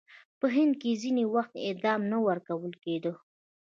په 0.39 0.47
هند 0.55 0.73
کې 0.81 0.99
ځینې 1.01 1.23
وخت 1.35 1.53
اعدام 1.67 2.01
نه 2.11 2.17
ورکول 2.27 2.73
کېده. 2.83 3.11